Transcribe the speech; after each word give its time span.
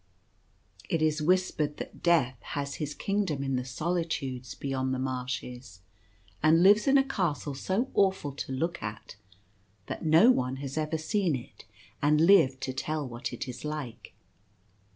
It 0.89 0.99
is 1.03 1.21
whispered 1.21 1.77
that 1.77 2.01
Death 2.01 2.35
has 2.57 2.77
his 2.81 2.95
kingdom 2.95 3.43
in 3.43 3.55
the 3.55 3.63
Solitudes 3.63 4.55
beyond 4.55 4.95
the 4.95 4.97
marshes, 4.97 5.81
and 6.41 6.63
lives 6.63 6.87
in 6.87 6.97
a 6.97 7.03
castle 7.03 7.53
so 7.53 7.87
awful 7.93 8.31
to 8.31 8.51
look 8.51 8.81
at 8.81 9.15
that 9.85 10.03
no 10.03 10.31
one 10.31 10.55
has 10.55 10.75
ever 10.75 10.97
seen 10.97 11.35
it 11.35 11.65
and 12.01 12.19
lived 12.21 12.61
to 12.61 12.73
tell 12.73 13.07
what 13.07 13.31
it 13.31 13.47
is 13.47 13.63
like. 13.63 14.15